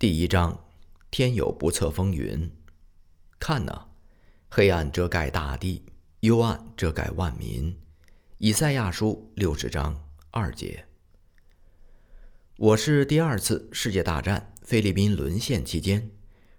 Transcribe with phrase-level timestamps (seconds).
[0.00, 0.64] 第一章：
[1.10, 2.50] 天有不测风云。
[3.38, 3.88] 看呐，
[4.48, 5.84] 黑暗遮盖大地，
[6.20, 7.78] 幽暗遮盖万民。
[8.38, 10.86] 以赛亚书六十章二节。
[12.56, 16.10] 我是第二次世界大战菲律宾沦陷期间，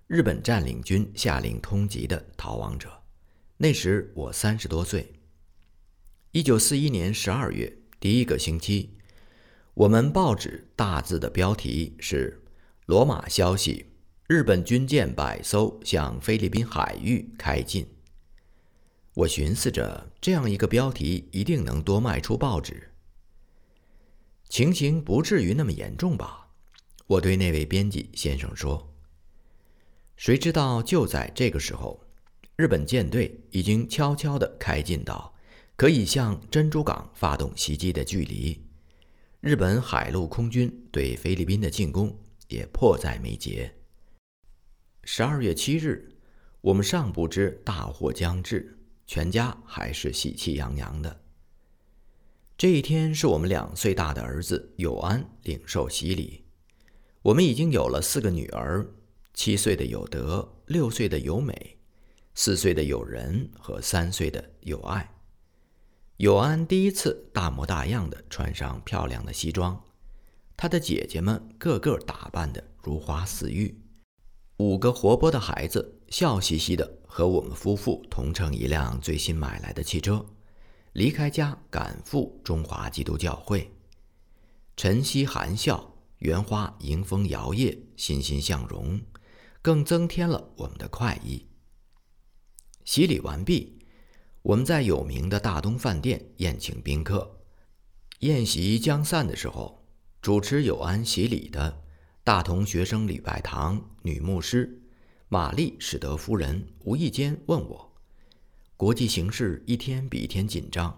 [0.06, 3.02] 日本占领军下令通缉的逃亡者。
[3.58, 5.14] 那时我三十多岁。
[6.32, 8.92] 一九四一年十二月第一个星期，
[9.74, 12.38] 我们报纸大字的标题是。
[12.92, 13.86] 罗马消息：
[14.28, 17.88] 日本军舰百艘向菲律宾海域开进。
[19.14, 22.92] 我寻思着，这样一个标题一定能多卖出报纸。
[24.50, 26.50] 情形不至于那么严重吧？
[27.08, 28.94] 我对那位编辑先生说。
[30.18, 32.04] 谁知道就在这个时候，
[32.58, 35.34] 日本舰队已经悄悄地开进到
[35.78, 38.62] 可以向珍珠港发动袭击的距离。
[39.40, 42.14] 日本海陆空军对菲律宾的进攻。
[42.52, 43.74] 也迫在眉睫。
[45.04, 46.18] 十二月七日，
[46.60, 51.22] 我们尚不知大祸将至，全家还是喜气洋洋的。
[52.58, 56.44] 这一天是我们两岁大的儿子有安领受洗礼。
[57.24, 58.86] 我们已经有了四个女儿：
[59.34, 61.80] 七岁的有德，六岁的有美，
[62.36, 65.10] 四岁的有仁和三岁的有爱。
[66.18, 69.84] 有安第一次大模大样的穿上漂亮的西装。
[70.62, 73.76] 他的姐姐们个个打扮得如花似玉，
[74.58, 80.24] 五个活泼的孩子笑嘻嘻地和我们夫妇同乘一辆最新买来的汽车，
[80.94, 83.72] 离开家赶赴中华基督教会。
[84.78, 89.02] 晨曦含笑，园花迎风摇曳，欣欣向荣，
[89.64, 91.48] 更增添了我们的快意。
[92.86, 93.80] 洗礼完毕，
[94.44, 97.40] 我们在有名的大东饭店宴请宾客。
[98.20, 99.81] 宴席将散的时候。
[100.22, 101.82] 主持有安洗礼的
[102.24, 104.80] 大同学生礼拜堂女牧师
[105.30, 107.92] 玛丽史德夫人无意间问我
[108.78, 110.96] ：“国际形势一天比一天紧张，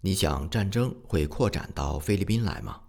[0.00, 2.80] 你想战争会扩展到菲律宾来吗？”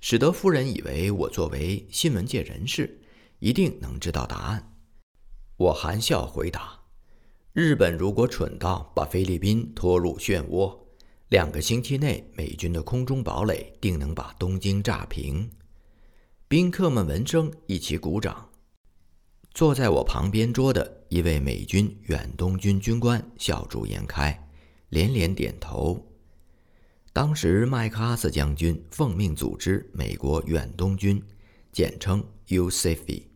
[0.00, 2.98] 史德夫人以为我作为新闻界人士
[3.40, 4.72] 一定能知道答案。
[5.58, 6.80] 我含笑回答
[7.52, 10.78] ：“日本如果蠢到把菲律宾拖入漩涡。”
[11.32, 15.50] 两个星期内，美军的空中堡垒定能把东京炸平。
[16.46, 18.50] 宾客们闻声一起鼓掌。
[19.54, 24.46] 坐在我旁边桌的一位美军远东军军官笑逐颜开，
[24.90, 26.06] 连连点头。
[27.14, 31.18] 当时麦克阿瑟将军奉命组织美国远东军，
[31.72, 33.26] 简称 u c f i。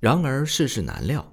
[0.00, 1.32] 然而世事难料，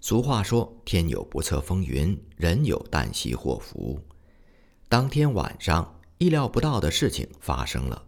[0.00, 4.00] 俗话说：“天有不测风云，人有旦夕祸福。”
[4.92, 8.04] 当天晚上，意料不到的事情发生了。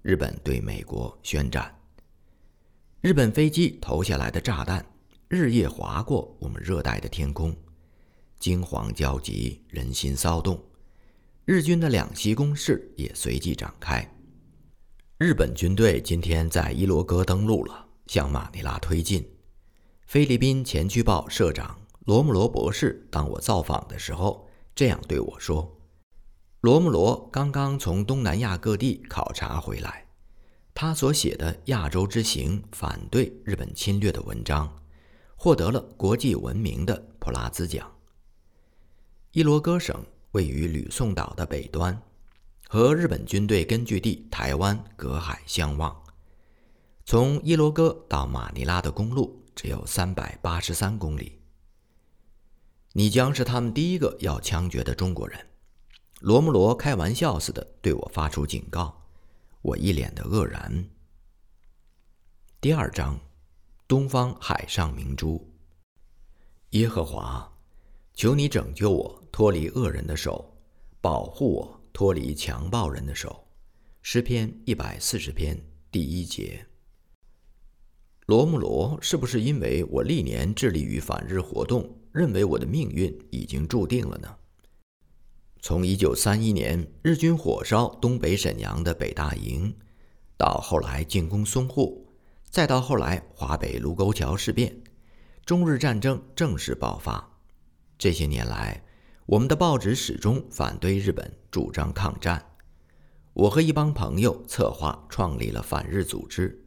[0.00, 1.76] 日本对美国宣战。
[3.00, 4.86] 日本飞机投下来的炸弹
[5.26, 7.52] 日夜划过我们热带的天空，
[8.38, 10.56] 惊惶焦急，人心骚动。
[11.46, 14.08] 日军的两栖攻势也随即展开。
[15.18, 19.28] 日本军队今天在伊罗戈登陆了，向马尼拉推进。
[20.06, 25.76] 菲律宾前驱报社长罗姆罗博士，当我造访的时候，这样对我说。
[26.60, 30.06] 罗姆罗刚刚从东南亚各地考察回来，
[30.74, 34.70] 他所写的《亚洲之行》反对日本侵略的文章，
[35.36, 37.90] 获得了国际闻名的普拉兹奖。
[39.32, 41.98] 伊罗戈省位于吕宋岛的北端，
[42.68, 45.98] 和日本军队根据地台湾隔海相望。
[47.06, 51.40] 从伊罗戈到马尼拉的公路只有三百八十三公里。
[52.92, 55.46] 你将是他们第一个要枪决的中国人。
[56.20, 58.94] 罗姆罗开玩笑似的对我发出警告，
[59.62, 60.84] 我一脸的愕然。
[62.60, 63.18] 第二章，
[63.88, 65.50] 东方海上明珠。
[66.72, 67.50] 耶和华，
[68.12, 70.54] 求你拯救我脱离恶人的手，
[71.00, 73.48] 保护我脱离强暴人的手。
[74.02, 75.58] 诗篇一百四十篇
[75.90, 76.66] 第一节。
[78.26, 84.36] 罗姆罗是不是因为我历年致力于反日活动，认为我的命运已经注定了呢？
[85.62, 89.74] 从一九三一年日军火烧东北沈阳的北大营，
[90.38, 92.08] 到后来进攻淞沪，
[92.48, 94.74] 再到后来华北卢沟桥事变，
[95.44, 97.30] 中日战争正式爆发。
[97.98, 98.82] 这些年来，
[99.26, 102.42] 我们的报纸始终反对日本，主张抗战。
[103.34, 106.64] 我和一帮朋友策划创立了反日组织，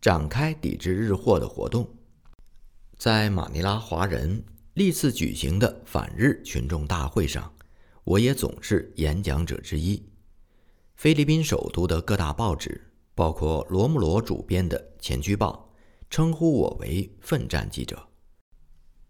[0.00, 1.88] 展开抵制日货的活动。
[2.96, 4.44] 在马尼拉华人
[4.74, 7.52] 历次举行的反日群众大会上。
[8.04, 10.02] 我也总是演讲者之一。
[10.96, 12.80] 菲律宾首都的各大报纸
[13.14, 15.72] 包括罗姆罗主编的《前驱报》，
[16.10, 18.08] 称呼我为“奋战记者”。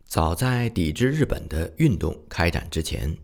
[0.05, 3.17] 早在抵制日本的运动开展之前，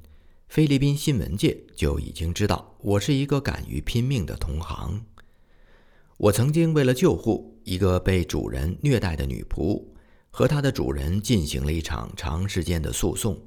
[0.49, 5.05] 菲律宾新闻界就已经知道我是一个敢于拼命的同行。
[6.17, 9.85] 我曾经为了救护一个被主人虐待的女仆，
[10.31, 13.39] 和她的主人进行了一场长时间的诉讼。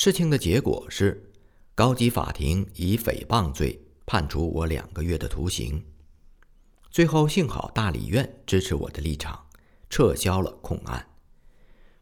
[0.00, 1.28] 事情的结果是，
[1.74, 5.84] 高级法庭以诽谤罪判处我两个月的徒刑。
[6.88, 9.44] 最后，幸好大理院支持我的立场，
[9.90, 11.04] 撤销了控案。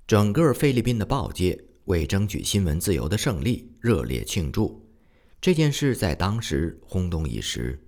[0.07, 4.87] 整个菲律宾的报界为争取新闻自由的胜利热烈庆祝，
[5.41, 7.83] 这件事在当时轰动一时。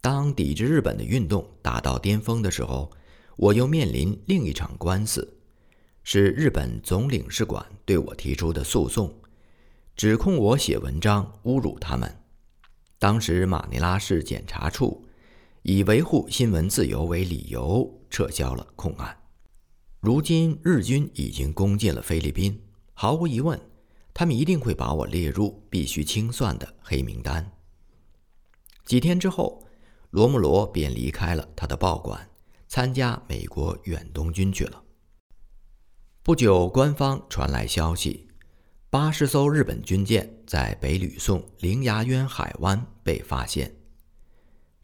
[0.00, 2.90] 当抵制日本的运动达到巅峰的时候，
[3.36, 5.38] 我又面临另一场官司，
[6.02, 9.14] 是日本总领事馆对我提出的诉讼，
[9.96, 12.22] 指控我写文章侮辱他们。
[12.98, 15.06] 当时马尼拉市检察处
[15.62, 19.16] 以维护新闻自由为理由撤销了控案。
[20.00, 22.60] 如今日军已经攻进了菲律宾，
[22.94, 23.60] 毫无疑问，
[24.14, 27.52] 他们一定会把我列入必须清算的黑名单。
[28.84, 29.62] 几天之后，
[30.10, 32.28] 罗姆罗便离开了他的报馆，
[32.66, 34.82] 参加美国远东军去了。
[36.22, 38.28] 不久，官方传来消息，
[38.90, 43.74] 八十艘日本军舰在北吕宋灵牙渊海湾被发现。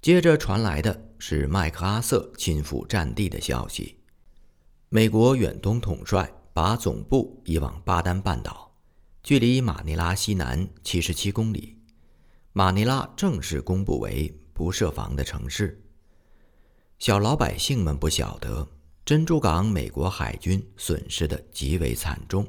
[0.00, 3.99] 接着传来的是麦克阿瑟亲赴战地的消息。
[4.88, 8.75] 美国远东统帅把总部移往巴丹半岛，
[9.23, 11.77] 距离马尼拉西南七十七公里。
[12.55, 15.85] 马尼拉正式公布为不设防的城市。
[16.99, 18.67] 小老百姓们不晓得
[19.06, 22.44] 珍珠港美国海军损失的极为惨重，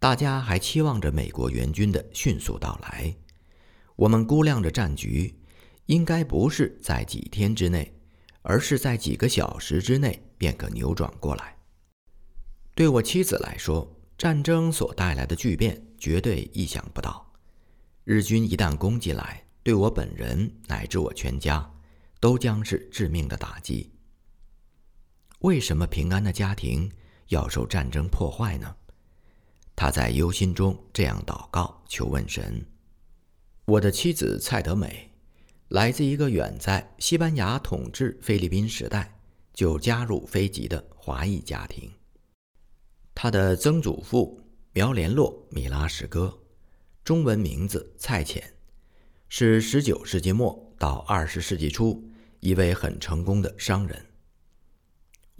[0.00, 3.14] 大家还期望着美国援军的迅速到来。
[3.94, 5.32] 我们估量着战局，
[5.86, 7.94] 应该不是在几天之内。
[8.42, 11.54] 而是在几个小时之内便可扭转过来。
[12.74, 17.30] 对我妻子来说，战争所带来的巨变绝对意想不到。
[18.04, 21.70] 日军一旦攻进来，对我本人乃至我全家，
[22.18, 23.92] 都将是致命的打击。
[25.40, 26.90] 为什么平安的家庭
[27.28, 28.76] 要受战争破坏呢？
[29.74, 32.64] 他在忧心中这样祷告求问神。
[33.64, 35.10] 我的妻子蔡德美。
[35.68, 39.16] 来自一个远在西班牙统治菲律宾时代
[39.54, 41.88] 就加入菲籍的华裔家庭。
[43.14, 44.40] 他的曾祖父
[44.72, 46.36] 苗连络米拉什哥，
[47.04, 48.42] 中文名字蔡浅，
[49.28, 52.04] 是19世纪末到20世纪初
[52.40, 54.09] 一位很成功的商人。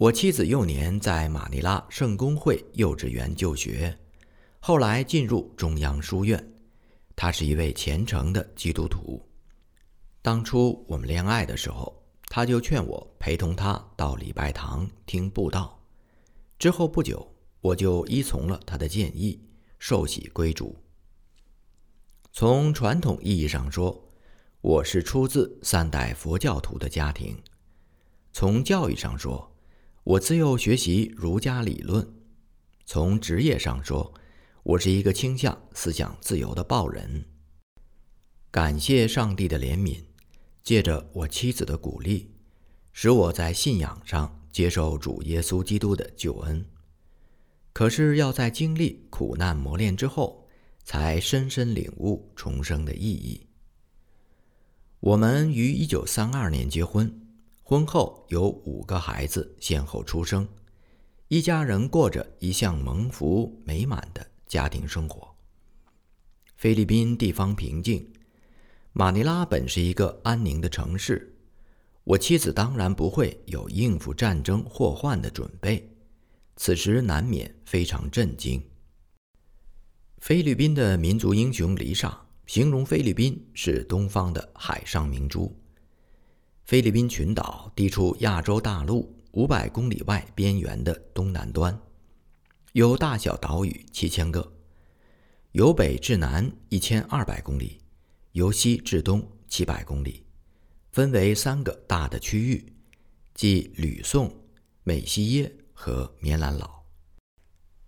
[0.01, 3.95] 我妻子幼年在马尼拉圣公会幼稚园就学，
[4.59, 6.43] 后来进入中央书院。
[7.15, 9.23] 她是一位虔诚的基督徒。
[10.19, 15.79] 当初我们恋爱的时候，他就劝我陪同他到礼拜堂听布道。
[16.57, 19.39] 之后不久，我就依从了他的建议，
[19.77, 20.75] 受洗归主。
[22.33, 24.09] 从传统意义上说，
[24.61, 27.35] 我是出自三代佛教徒的家庭；
[28.33, 29.50] 从教育上说，
[30.03, 32.03] 我自幼学习儒家理论；
[32.85, 34.13] 从职业上说，
[34.63, 37.25] 我是一个倾向思想自由的报人。
[38.49, 40.03] 感谢上帝的怜悯。
[40.63, 42.29] 借着我妻子的鼓励，
[42.93, 46.63] 使我在信仰上接受主耶稣基督的救恩。
[47.73, 50.47] 可是要在经历苦难磨练之后，
[50.83, 53.47] 才深深领悟重生的意义。
[54.99, 57.20] 我们于一九三二年结婚，
[57.71, 60.45] 婚后有五个孩子先后出生，
[61.29, 65.33] 一家人过着一向蒙福美满的家庭生活。
[66.57, 68.05] 菲律宾地方平静。
[68.91, 71.33] 马尼拉本是一个安宁的城市，
[72.03, 75.89] 我妻子当然不会有应付战争祸患的准备，
[76.57, 78.61] 此时难免非常震惊。
[80.17, 85.57] 菲律宾的民族英雄黎莎形容菲律宾是东方的海上明珠。
[86.71, 91.77] 菲律宾群岛地处亚洲大陆五百公里外边缘的东南端，
[92.71, 94.53] 有大小岛屿七千个，
[95.51, 97.81] 由北至南一千二百公里。
[98.31, 100.23] 由西至东七百公里，
[100.93, 102.73] 分为三个大的区域，
[103.33, 104.33] 即吕宋、
[104.85, 106.83] 美西耶和棉兰老。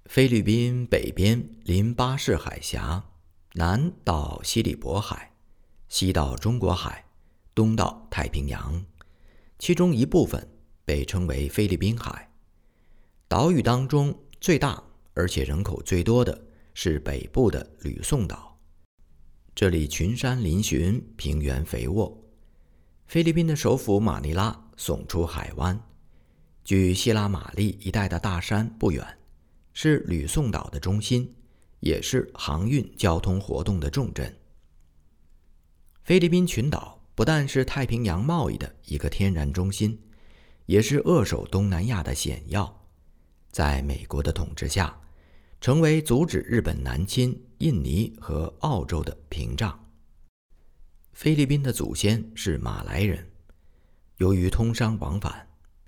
[0.08, 3.06] 菲律宾北边临巴士海峡，
[3.54, 5.32] 南到西里伯海，
[5.88, 7.03] 西到中国海，
[7.54, 8.84] 东到太平洋。
[9.60, 10.46] 其中一部分
[10.84, 12.30] 被称为菲律宾海。
[13.28, 14.84] 岛屿当中最大
[15.14, 18.60] 而且人口最多的是北部的吕宋岛。
[19.56, 22.20] 这里群山嶙峋，平原肥沃。
[23.06, 25.80] 菲律宾的首府马尼拉耸出海湾，
[26.64, 29.06] 距希拉玛丽一带的大山不远，
[29.74, 31.32] 是吕宋岛的中心，
[31.80, 34.36] 也是航运交通活动的重镇。
[36.04, 40.02] 菲律宾群岛不但是太平洋贸易的一个天然中心，
[40.66, 42.82] 也是扼守东南亚的险要。
[43.52, 45.00] 在美国的统治下，
[45.62, 49.80] 成为阻止日本南侵印尼和澳洲的屏障。
[51.12, 53.30] 菲律宾的祖先是马来人，
[54.18, 55.48] 由于通商往返，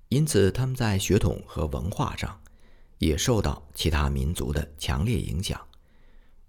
[0.10, 2.40] 因此他们在血统和文化上
[3.00, 5.60] 也受到其他民族的强烈影响，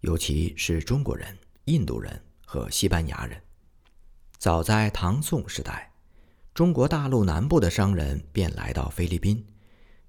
[0.01, 3.41] 尤其是中国人、印度人和西班牙人。
[4.39, 5.93] 早在唐宋时代，
[6.53, 9.45] 中国大陆南部的商人便来到菲律宾，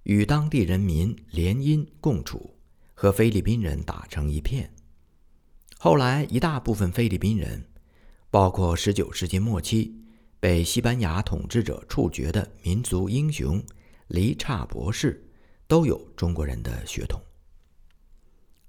[0.03, 2.53] 与当地人民联姻共处，
[2.93, 4.69] 和菲律宾人打成一片。
[5.77, 7.65] 后来，一大部分菲律宾人，
[8.29, 9.95] 包括19世纪末期
[10.41, 13.63] 被西班牙统治者处决的民族英雄
[14.07, 15.25] 黎刹博士，
[15.67, 17.21] 都有中国人的血统。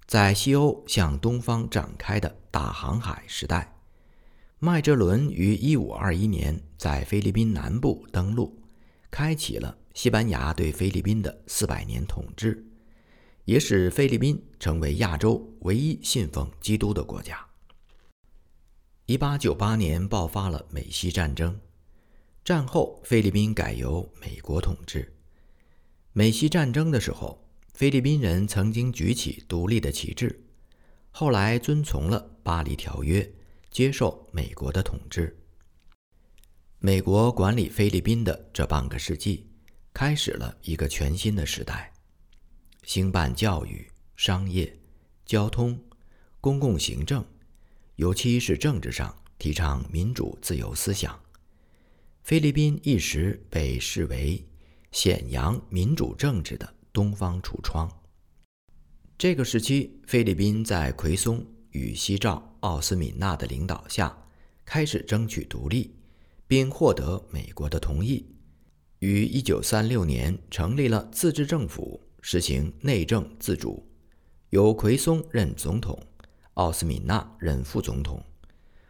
[0.07, 3.75] 在西欧向东方展开的大航海时代。
[4.61, 8.61] 麦哲伦于1521年在菲律宾南部登陆，
[9.09, 12.67] 开启了西班牙对菲律宾的四百年统治，
[13.45, 17.39] 也使菲律宾成为亚洲唯一信奉基督的国家。
[19.07, 21.57] 1898年爆发了美西战争，
[22.45, 25.15] 战后菲律宾改由美国统治。
[26.13, 30.43] 美西战争的时候，菲律宾人曾经举起独立的旗帜，
[31.13, 33.33] 后来遵从了巴黎条约。
[33.71, 35.37] 接受美国的统治。
[36.79, 39.47] 美国管理菲律宾的这半个世纪，
[39.93, 41.93] 开始了一个全新的时代。
[42.85, 44.75] 兴办教育、商业、
[45.27, 45.79] 交通、
[46.41, 47.25] 公共行政，
[47.97, 51.21] 尤其是政治上提倡民主自由思想。
[52.23, 54.43] 菲律宾一时被视为
[54.93, 57.91] 显扬民主政治的东方橱窗。
[59.19, 61.45] 这个时期，菲律宾在奎松。
[61.71, 64.17] 与西照奥斯敏纳的领导下，
[64.65, 65.95] 开始争取独立，
[66.47, 68.27] 并获得美国的同意，
[68.99, 73.87] 于1936年成立了自治政府，实行内政自主，
[74.51, 76.01] 由奎松任总统，
[76.55, 78.23] 奥斯敏纳任副总统，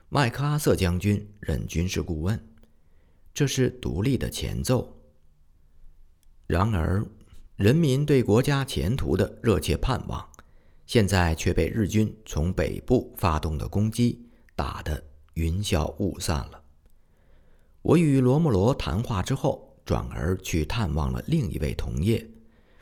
[0.08, 2.42] 麦克阿瑟将军任军事顾问。
[3.34, 5.00] 这是独立的前奏。
[6.46, 7.06] 然而，
[7.56, 10.28] 人民对国家前途的热切盼望。
[10.88, 14.26] 现在却被日军从北部发动的攻击
[14.56, 15.00] 打得
[15.34, 16.62] 云消雾散了。
[17.82, 22.26] 我与罗穆罗谈话之后，转而去探望了另一位同业，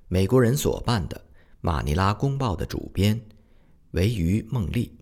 [0.07, 1.17] 美国人所办的
[1.61, 3.21] 《马尼拉公报》的主编
[3.91, 4.97] 维于孟利。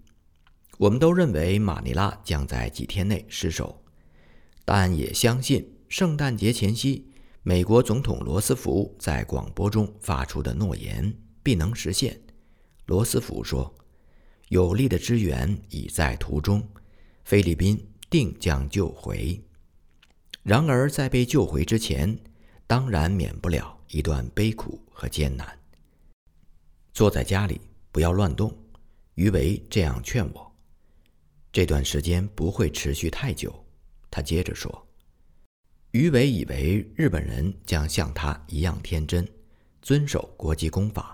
[0.78, 3.84] 我们都认为马尼拉将在几天内失守，
[4.64, 7.06] 但也相信圣诞节前夕
[7.42, 12.18] 美国总统罗斯福在广播中发出的诺言必能实现。
[12.86, 13.74] 罗斯福说
[14.48, 16.66] ：“有力的支援已在途中，
[17.24, 19.42] 菲律宾定将救回。
[20.42, 22.18] 然而，在被救回之前，
[22.66, 25.58] 当然免不了一段悲苦和艰难。
[26.92, 27.60] 坐在家里，
[27.90, 28.54] 不要乱动。”
[29.14, 30.52] 于为这样劝我。
[31.52, 33.64] 这段时间不会持续太久，
[34.10, 34.88] 他接着说。
[35.92, 39.24] 于为以为日本人将像他一样天真，
[39.80, 41.13] 遵守国际公法。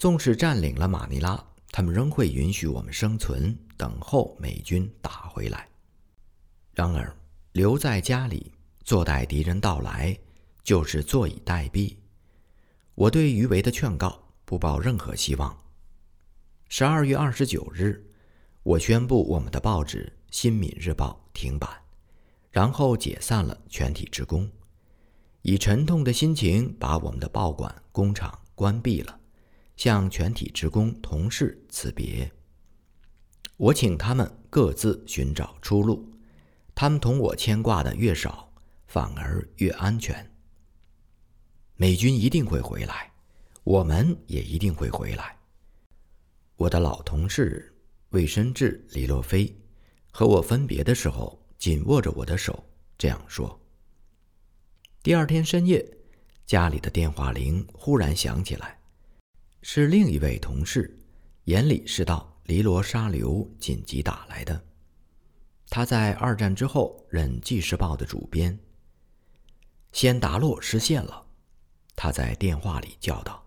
[0.00, 1.38] 纵使占领了马尼拉，
[1.70, 5.68] 他们仍会允许我们生存，等候美军打回来。
[6.72, 7.14] 然而，
[7.52, 8.50] 留在家里
[8.82, 10.18] 坐待敌人到来，
[10.64, 11.94] 就是坐以待毙。
[12.94, 15.54] 我对余维的劝告不抱任何希望。
[16.70, 18.02] 十二月二十九日，
[18.62, 21.68] 我宣布我们的报纸《新闽日报》停版，
[22.50, 24.50] 然后解散了全体职工，
[25.42, 29.19] 以沉痛的心情把我们的报馆工厂关闭了。
[29.80, 32.30] 向全体职工同事辞别。
[33.56, 36.06] 我请他们各自寻找出路，
[36.74, 38.52] 他们同我牵挂的越少，
[38.86, 40.30] 反而越安全。
[41.76, 43.10] 美军一定会回来，
[43.64, 45.34] 我们也一定会回来。
[46.56, 47.74] 我的老同事
[48.10, 49.50] 魏申志、李洛飞
[50.10, 52.62] 和我分别的时候，紧握着我的手，
[52.98, 53.58] 这样说。
[55.02, 55.82] 第二天深夜，
[56.44, 58.78] 家里的电话铃忽然响起来。
[59.62, 60.98] 是另一位同事，
[61.44, 64.64] 眼里是道黎罗沙流紧急打来的。
[65.68, 68.58] 他在二战之后任《纪事报》的主编。
[69.92, 71.26] 仙达洛失陷了，
[71.94, 73.44] 他在电话里叫道：“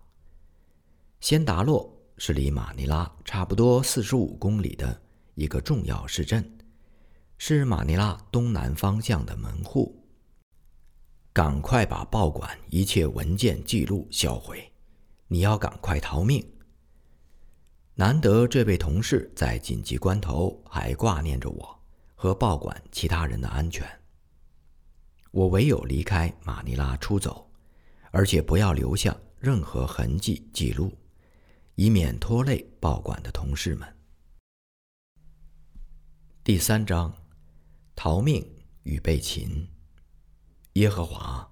[1.20, 5.02] 仙达洛是离马尼拉差不多四十五公里的
[5.34, 6.58] 一个重要市镇，
[7.38, 10.00] 是马尼拉东南方向的门户。
[11.32, 14.70] 赶快把报馆一切文件记录销毁，
[15.28, 16.44] 你要赶快逃命。
[17.94, 21.82] 难得这位同事在紧急关头还挂念着我
[22.14, 23.88] 和报馆其他人的安全，
[25.30, 27.48] 我唯有离开马尼拉出走，
[28.10, 30.92] 而且不要留下任何痕迹记录，
[31.76, 33.88] 以免拖累报馆的同事们。
[36.42, 37.14] 第三章，
[37.94, 38.44] 逃命
[38.82, 39.68] 与被擒。
[40.74, 41.48] 耶和华，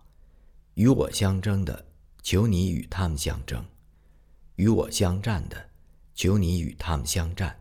[0.74, 1.86] 与我相争的，
[2.22, 3.62] 求你与他们相争；
[4.54, 5.70] 与我相战的，
[6.14, 7.58] 求你与他们相战。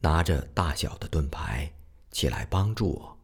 [0.00, 1.72] 拿着大小的盾牌
[2.10, 3.18] 起来帮助我。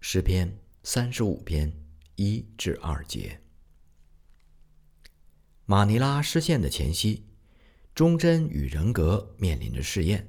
[0.00, 1.72] 诗篇三十五篇
[2.16, 3.40] 一至二节。
[5.66, 7.24] 马尼拉失陷的前夕，
[7.94, 10.26] 忠贞与人格面临着试验。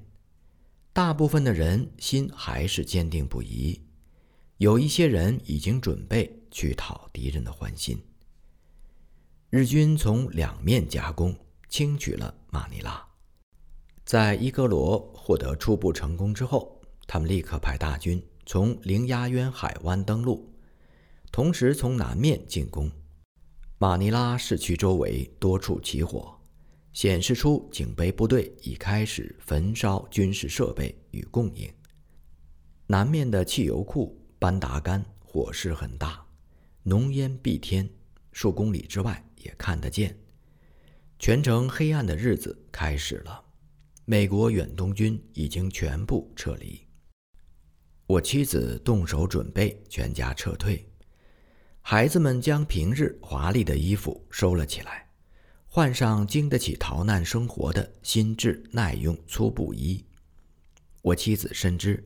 [0.92, 3.82] 大部分的人心还是坚定不移。
[4.58, 8.00] 有一些人已经准备去讨敌人的欢心。
[9.56, 11.32] 日军从两面夹攻，
[11.70, 13.08] 轻取了马尼拉。
[14.04, 20.52] 在伊戈罗获得初步成功之后，他们立刻派大军从灵鸭渊海湾登陆，
[21.32, 22.92] 同时从南面进攻。
[23.78, 26.36] 马尼拉市区周围多处起火，
[26.92, 31.72] 显示出警备部队已开始焚烧军事设备与供应。
[32.88, 34.20] 南面的汽油库。
[34.40, 36.26] 班达干火势很大，
[36.82, 37.88] 浓烟蔽天，
[38.32, 40.18] 数公里之外也看得见。
[41.20, 43.44] 全城黑暗的日子开始了。
[44.06, 46.86] 美国远东军已经全部撤离。
[48.06, 50.86] 我妻子动手准备全家撤退，
[51.82, 55.10] 孩子们将平日华丽的衣服收了起来，
[55.68, 60.04] 换上经得起逃难生活的新制耐用粗布衣。
[61.02, 62.04] 我妻子深知。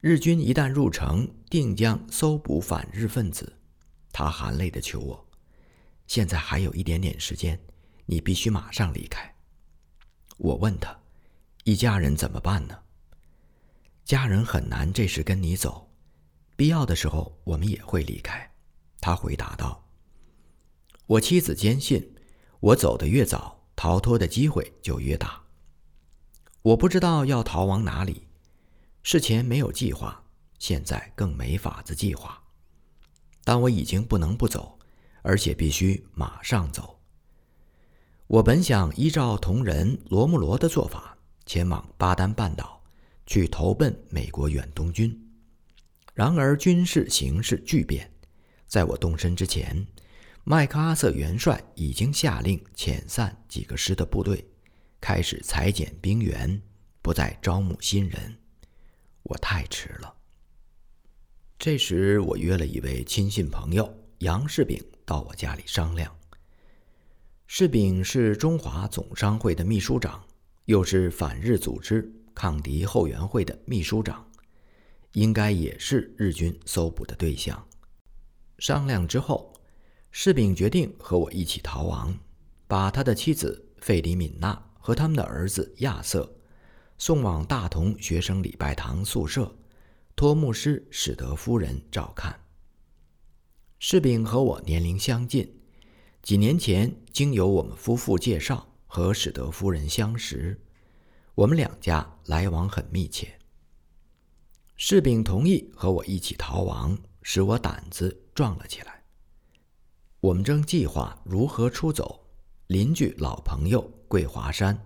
[0.00, 3.50] 日军一旦入城，定将搜捕反日分子。
[4.12, 5.26] 他含泪地求我
[6.12, 7.58] ：“现在还有一点点时间，
[8.04, 9.34] 你必须马上离开。”
[10.36, 10.94] 我问他
[11.64, 12.78] ：“一家人怎么办呢？”
[14.04, 15.90] 家人很难这时跟你走，
[16.54, 18.52] 必要的时候我们也会离开。
[19.00, 19.88] 他回答道
[21.08, 22.14] ：“我妻子坚信，
[22.60, 25.42] 我走得越早，逃脱的机会就越大。
[26.60, 28.28] 我不知道要逃往哪里。”
[29.02, 30.22] 事前没有计划，
[30.58, 32.42] 现在更没法子计划。
[33.44, 34.78] 但我已经不能不走，
[35.22, 37.00] 而且必须马上走。
[38.26, 42.82] 我本想依照同人罗穆罗的做法，前往巴丹半岛，
[43.26, 45.18] 去投奔美国远东军。
[46.14, 48.10] 然而军事形势巨变，
[48.66, 49.86] 在我动身之前，
[50.44, 54.44] 麦克阿瑟元帅已经下令遣散几个师的部队，
[55.00, 56.60] 开始裁减兵员，
[57.00, 58.38] 不再招募新人。
[59.22, 60.14] 我太迟了。
[61.58, 66.16] 这时，我约了一位亲信朋友杨世炳到我家里商量。
[67.48, 70.24] 世炳是中华总商会的秘书长，
[70.66, 74.24] 又是反日组织抗敌后援会的秘书长，
[75.14, 77.66] 应该也是日军搜捕的对象。
[78.58, 79.52] 商量之后，
[80.12, 82.16] 世炳决定和我一起逃亡，
[82.68, 86.32] 把他的妻子费里敏娜和他们的儿子亚瑟。
[86.96, 89.52] 送往大同学生礼拜堂宿舍，
[90.14, 92.38] 托牧师史德夫人照看。
[93.82, 95.52] 柿饼和我年龄相近，
[96.22, 100.56] 几年前经由我们夫妇介绍和史德夫人相识，
[101.34, 103.36] 我们两家来往很密切。
[104.78, 109.02] 柿饼同意和我一起逃亡，使我胆子壮了起来。
[110.20, 112.24] 我们正计划如何出走，
[112.68, 114.80] 邻居老朋友桂华山，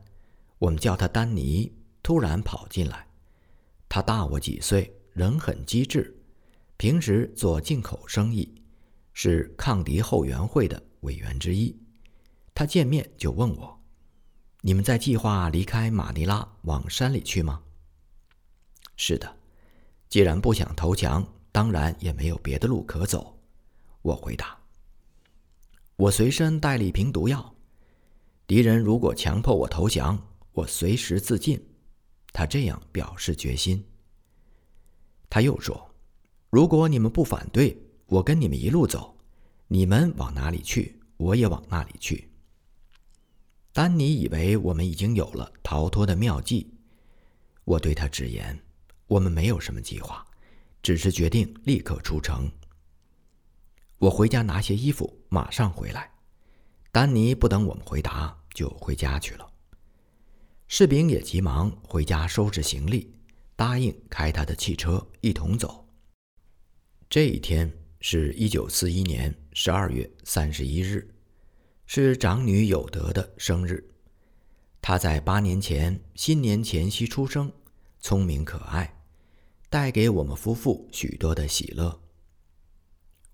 [0.58, 1.70] 我们叫他丹尼。
[2.02, 3.06] 突然跑进来，
[3.90, 6.16] 他大我几岁，人很机智，
[6.78, 8.62] 平时做进口生意，
[9.18, 11.74] 是抗敌后援会的委员之一。
[12.54, 13.80] 他见面就问我
[14.60, 17.62] ：“你们在计划离开马尼拉往山里去吗
[18.94, 19.36] ？”“是的，
[20.10, 23.38] 既然不想投降，当然也没有别的路可走。”
[24.02, 24.54] 我回答。
[25.96, 27.54] “我随身带了一瓶毒药，
[28.46, 31.58] 敌人如果强迫我投降，我随时自尽。”
[32.34, 33.82] 他这样表示决心。
[35.30, 35.94] 他又说
[36.50, 39.16] ：“如果你们不反对，我跟你们一路走，
[39.68, 42.30] 你们往哪里去，我也往那里去。”
[43.72, 46.72] 丹尼以为我们已经有了逃脱的妙计，
[47.64, 48.58] 我对他直言
[49.06, 50.26] ：“我们没有什么计划，
[50.82, 52.50] 只是决定立刻出城。”
[53.98, 56.10] 我回家拿些衣服，马上回来。
[56.92, 59.50] 丹尼不等我们回答，就回家去了。
[60.68, 63.14] 士兵也急忙回家收拾行李，
[63.56, 65.86] 答应开他的汽车一同走。
[67.08, 67.70] 这一天
[68.08, 71.12] 是一九四一年十二月三十一日，
[71.86, 73.84] 是长女有德的生日。
[74.80, 77.50] 她在八年前新年前夕出生，
[77.98, 79.02] 聪明可爱，
[79.68, 82.00] 带给我们夫妇许多的喜乐。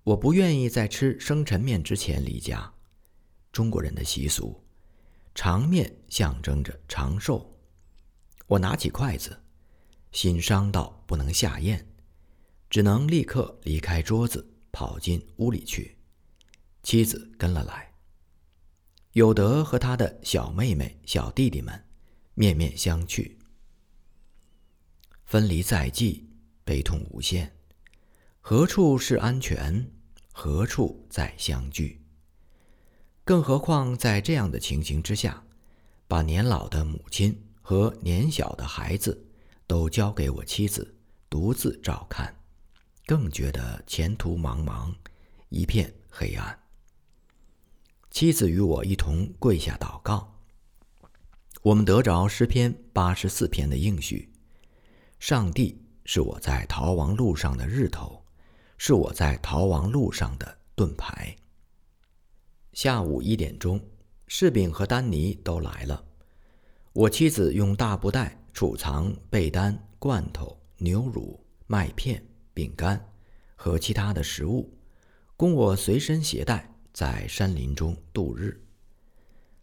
[0.05, 2.73] 我不愿意在吃生辰面之前离家。
[3.53, 4.59] 中国人的习俗，
[5.35, 7.55] 长面象征着长寿。
[8.47, 9.39] 我拿起筷子，
[10.13, 11.87] 心伤到不能下咽，
[12.71, 15.97] 只能立刻离开桌子，跑进屋里去。
[16.83, 17.93] 妻子跟了来。
[19.13, 21.85] 有德和他的小妹妹、小弟弟们
[22.35, 23.37] 面面相觑，
[25.27, 26.29] 分离在即，
[26.65, 27.55] 悲痛无限。
[28.41, 29.93] 何处是安全？
[30.33, 32.03] 何处再相聚？
[33.23, 35.45] 更何况在这样的情形之下，
[36.09, 39.31] 把年老的母亲和年小的孩子
[39.67, 40.97] 都交给我妻子
[41.29, 42.35] 独自照看，
[43.13, 44.91] 更觉得前途茫茫，
[45.51, 46.59] 一片黑暗。
[48.11, 50.41] 妻子与我一同跪下祷告。
[51.61, 54.33] 我们得着诗篇八十四篇的应许：
[55.21, 58.25] 上帝是我在逃亡路上的日头，
[58.79, 61.37] 是我在逃亡路上的盾牌。
[62.73, 63.79] 下午一点钟，
[64.27, 66.03] 柿饼和丹尼都来了。
[66.95, 73.09] 我妻子用大布袋储藏被单、罐头、牛乳、麦片、饼干
[73.55, 74.73] 和其他的食物，
[75.37, 76.69] 供我随身携带。
[76.93, 78.61] 在山林中度日，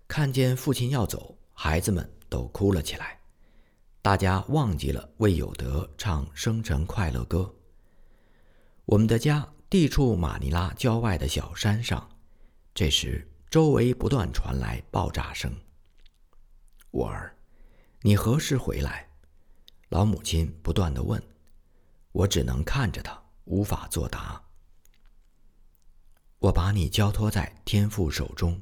[0.07, 3.19] 看见父亲要走，孩子们都哭了起来。
[4.01, 7.53] 大家忘记了为有德唱生辰快乐歌。
[8.85, 12.09] 我们的家地处马尼拉郊外的小山上，
[12.73, 15.53] 这时周围不断传来爆炸声。
[16.89, 17.35] 我儿，
[18.01, 19.07] 你何时回来？
[19.89, 21.21] 老母亲不断的问，
[22.11, 24.43] 我只能看着他，无法作答。
[26.39, 28.61] 我把你交托在天父手中。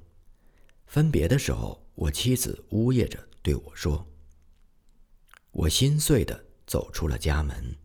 [0.85, 4.07] 分别的时候，我妻子呜咽着对我说
[5.51, 7.75] ：“我心碎的走出了家门。”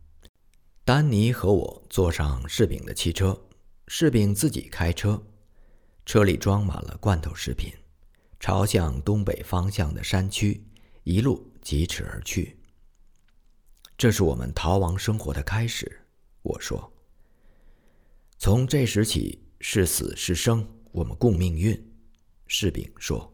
[0.84, 3.40] 丹尼和我坐上柿饼的汽车，
[3.86, 5.22] 柿饼自己开车，
[6.06, 7.72] 车里装满了罐头食品，
[8.40, 10.64] 朝向东北方向的山区
[11.04, 12.58] 一路疾驰而去。
[14.02, 16.00] 这是我们逃亡生活的开始，
[16.42, 16.92] 我说。
[18.36, 19.38] 从这时起。
[19.60, 21.72] 是死是生，我们共命运。
[22.48, 23.32] 士兵说：“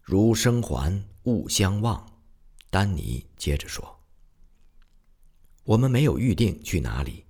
[0.00, 2.22] 如生还，勿相忘。”
[2.70, 4.00] 丹尼接着说
[5.64, 7.26] ：“我们没有预定去哪里，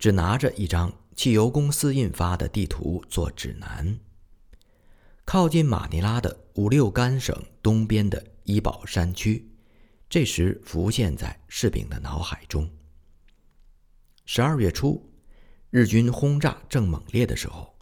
[0.00, 3.96] 只拿着一张汽油公司印发的地图做指南。
[5.24, 9.48] 靠近马尼拉的五六干省东边的伊保山区，
[10.08, 12.70] 这时浮现在士兵的脑海中。
[14.24, 15.02] 十二月初。”
[15.68, 17.76] 日军轰炸正猛烈的时候，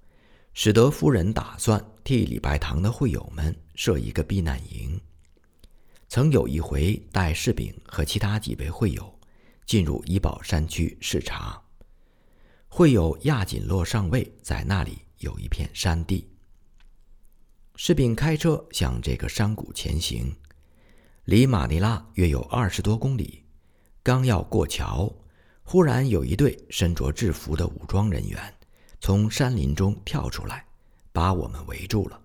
[0.52, 5.00] 史德夫人打算替礼拜堂的会友们设一个避难营。
[6.08, 9.16] 曾有一回带士兵和其他几位会友
[9.64, 11.62] 进入怡保山区视察，
[12.68, 16.28] 会友亚锦洛上尉在那里有一片山地。
[17.76, 20.34] 士兵开车向这个山谷前行，
[21.24, 23.42] 离马尼拉约有二十多公里，
[24.02, 25.10] 刚要过桥。
[25.62, 28.54] 忽然有一队身着制服的武装人员
[29.00, 30.66] 从山林中跳出来，
[31.10, 32.20] 把我们围住了。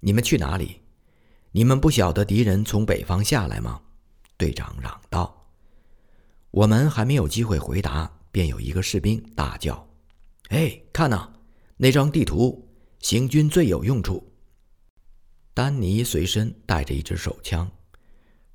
[0.00, 0.80] 你们去哪里？
[1.52, 3.82] 你们不晓得敌人从北方下来吗？
[4.38, 5.46] 队长嚷道。
[6.50, 9.86] 我们还没有机会回答，便有一个士兵大叫
[10.48, 11.30] ：“哎，看呐，
[11.76, 12.66] 那张地图，
[13.00, 14.32] 行军最有用处。”
[15.52, 17.70] 丹尼随身带着一支手枪，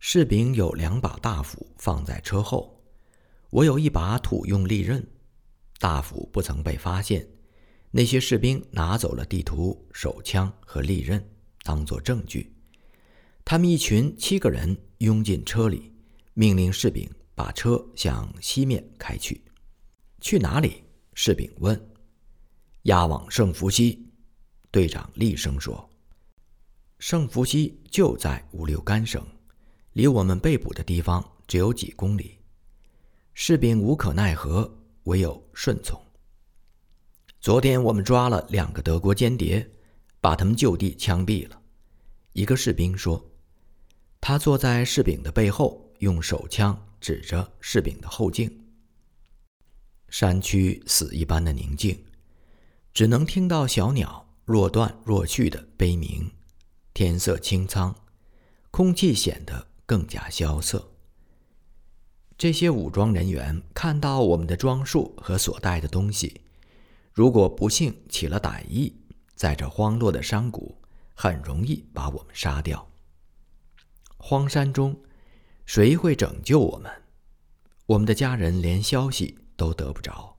[0.07, 2.79] 士兵有两把大斧放在车后。
[3.49, 5.03] 我有一把土用利刃，
[5.79, 7.27] 大斧不曾被发现。
[7.89, 11.27] 那些士兵拿走了地图、手枪和利刃，
[11.63, 12.53] 当作证据。
[13.43, 15.91] 他们一群七个人拥进车里，
[16.35, 19.43] 命令士兵把车向西面开去。
[20.21, 20.83] 去哪里？
[21.15, 21.89] 士兵问。
[22.83, 24.07] 押往圣福西。
[24.69, 25.89] 队长厉声说
[26.99, 29.25] ：“圣福西就在五六干省，
[29.95, 32.37] 离我们被捕的地方只有几公里。”
[33.33, 34.69] 士兵无可奈何，
[35.03, 36.01] 唯有顺从。
[37.39, 39.69] 昨天我们抓了两个德国间谍，
[40.19, 41.61] 把他们就地枪毙了。
[42.33, 43.23] 一个士兵说
[44.19, 48.51] ：“他坐在士兵的背后，用手枪指着士兵的后颈。”
[50.09, 52.03] 山区死一般的宁静，
[52.93, 56.29] 只能听到小鸟若断若续的悲鸣。
[56.93, 57.93] 天色清苍，
[58.71, 60.91] 空气显得更加萧瑟。
[62.37, 66.41] 这些武装人员看到我们的装束和所带的东西，
[67.13, 68.93] 如果不幸起了歹意，
[69.35, 70.77] 在这荒落的山谷，
[71.13, 72.91] 很容易把我们杀掉。
[74.17, 75.01] 荒山中，
[75.65, 76.91] 谁会拯救我们？
[77.85, 80.35] 我们的家人连消息都得不着。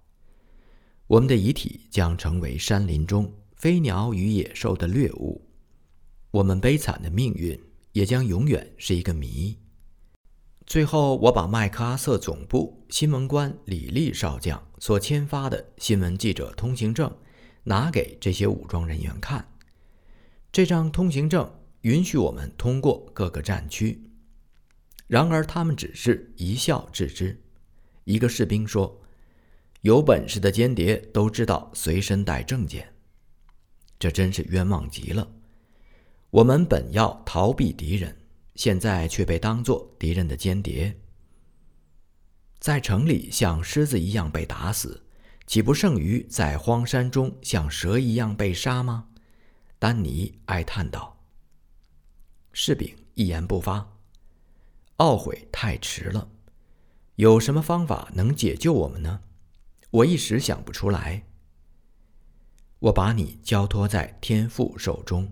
[1.06, 5.48] 我们的遗体将成为山林中飞鸟与野兽的掠物。
[6.32, 7.58] 我们悲惨的命运
[7.96, 9.56] 也将永远是一个谜。
[10.66, 17.10] 最后，我把麦克阿瑟总部新闻官李立少将所签发的新闻记者通行证
[17.64, 19.48] 拿给这些武装人员看。
[20.52, 24.10] 这张通行证允许我们通过各个战区，
[25.06, 27.42] 然而他们只是一笑置之。
[28.04, 29.00] 一个士兵说
[29.80, 32.92] ：“有本事的间谍都知道随身带证件，
[33.98, 35.26] 这真是冤枉极了。
[36.36, 38.14] 我们本要逃避敌人。”
[38.56, 40.96] 现在却被当作敌人的间谍，
[42.58, 45.04] 在城里像狮子一样被打死，
[45.46, 49.08] 岂不胜于在荒山中像蛇一样被杀吗？
[49.78, 51.22] 丹尼哀叹道。
[52.54, 53.94] 士兵一言不发，
[54.96, 56.30] 懊悔太迟了。
[57.16, 59.20] 有什么方法能解救我们呢？
[59.90, 61.26] 我一时想不出来。
[62.78, 65.30] 我把你交托在天父手中，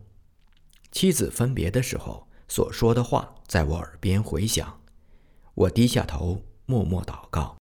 [0.95, 2.27] 妻子分别的时候。
[2.47, 4.81] 所说的话在我耳边回响，
[5.55, 7.53] 我低下头，默默祷告。